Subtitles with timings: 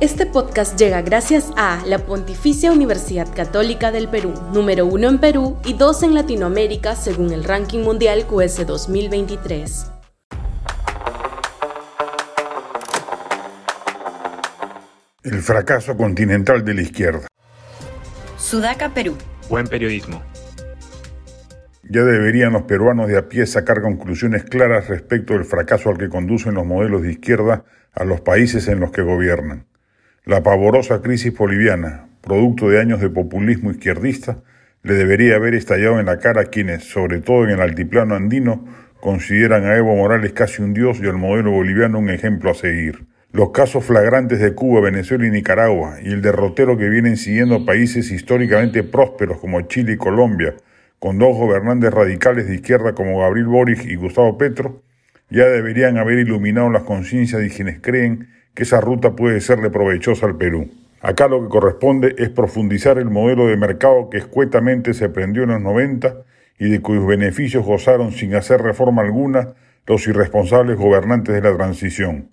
[0.00, 5.58] Este podcast llega gracias a la Pontificia Universidad Católica del Perú, número uno en Perú
[5.62, 9.92] y dos en Latinoamérica según el ranking mundial QS 2023.
[15.24, 17.26] El fracaso continental de la izquierda.
[18.38, 19.18] Sudaca, Perú.
[19.50, 20.22] Buen periodismo.
[21.82, 26.08] Ya deberían los peruanos de a pie sacar conclusiones claras respecto del fracaso al que
[26.08, 29.66] conducen los modelos de izquierda a los países en los que gobiernan.
[30.30, 34.44] La pavorosa crisis boliviana, producto de años de populismo izquierdista,
[34.84, 38.64] le debería haber estallado en la cara a quienes, sobre todo en el altiplano andino,
[39.00, 43.06] consideran a Evo Morales casi un dios y al modelo boliviano un ejemplo a seguir.
[43.32, 48.12] Los casos flagrantes de Cuba, Venezuela y Nicaragua y el derrotero que vienen siguiendo países
[48.12, 50.54] históricamente prósperos como Chile y Colombia,
[51.00, 54.80] con dos gobernantes radicales de izquierda como Gabriel Boric y Gustavo Petro,
[55.28, 60.26] ya deberían haber iluminado las conciencias de quienes creen que esa ruta puede serle provechosa
[60.26, 60.68] al Perú.
[61.00, 65.50] Acá lo que corresponde es profundizar el modelo de mercado que escuetamente se prendió en
[65.50, 66.24] los 90
[66.58, 69.54] y de cuyos beneficios gozaron sin hacer reforma alguna
[69.86, 72.28] los irresponsables gobernantes de la transición.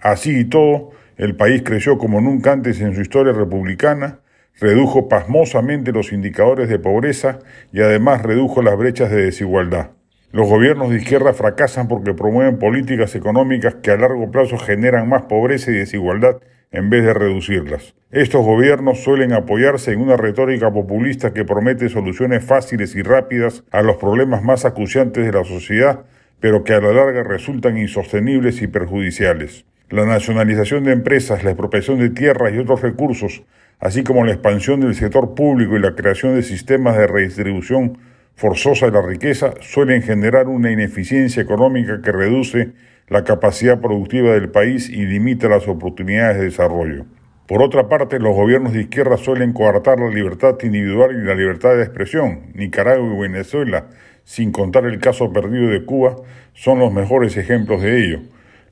[0.00, 4.20] Así y todo, el país creció como nunca antes en su historia republicana,
[4.60, 7.40] redujo pasmosamente los indicadores de pobreza
[7.72, 9.90] y además redujo las brechas de desigualdad.
[10.34, 15.22] Los gobiernos de izquierda fracasan porque promueven políticas económicas que a largo plazo generan más
[15.26, 16.38] pobreza y desigualdad
[16.72, 17.94] en vez de reducirlas.
[18.10, 23.82] Estos gobiernos suelen apoyarse en una retórica populista que promete soluciones fáciles y rápidas a
[23.82, 26.00] los problemas más acuciantes de la sociedad,
[26.40, 29.66] pero que a la larga resultan insostenibles y perjudiciales.
[29.88, 33.44] La nacionalización de empresas, la expropiación de tierras y otros recursos,
[33.78, 37.98] así como la expansión del sector público y la creación de sistemas de redistribución
[38.36, 42.72] forzosa de la riqueza suelen generar una ineficiencia económica que reduce
[43.08, 47.04] la capacidad productiva del país y limita las oportunidades de desarrollo.
[47.46, 51.76] Por otra parte, los gobiernos de izquierda suelen coartar la libertad individual y la libertad
[51.76, 52.40] de expresión.
[52.54, 53.88] Nicaragua y Venezuela,
[54.24, 56.16] sin contar el caso perdido de Cuba,
[56.54, 58.20] son los mejores ejemplos de ello,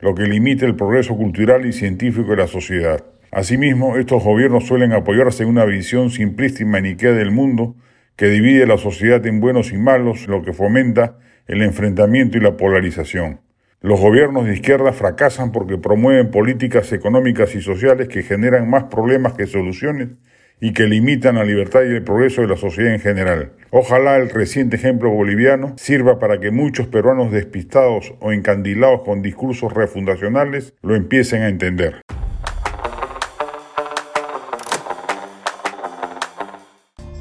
[0.01, 3.05] lo que limita el progreso cultural y científico de la sociedad.
[3.31, 7.75] Asimismo, estos gobiernos suelen apoyarse en una visión simplista y maniquea del mundo
[8.23, 11.19] que divide la sociedad en buenos y malos, lo que fomenta
[11.49, 13.41] el enfrentamiento y la polarización.
[13.81, 19.33] Los gobiernos de izquierda fracasan porque promueven políticas económicas y sociales que generan más problemas
[19.33, 20.11] que soluciones
[20.61, 23.55] y que limitan la libertad y el progreso de la sociedad en general.
[23.71, 29.75] Ojalá el reciente ejemplo boliviano sirva para que muchos peruanos despistados o encandilados con discursos
[29.75, 32.03] refundacionales lo empiecen a entender.